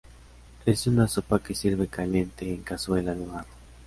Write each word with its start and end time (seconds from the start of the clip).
Es 0.65 0.87
una 0.87 1.07
sopa 1.07 1.37
que 1.37 1.53
sirve 1.53 1.85
caliente 1.85 2.51
en 2.51 2.63
cazuela 2.63 3.13
de 3.13 3.23
barro. 3.23 3.45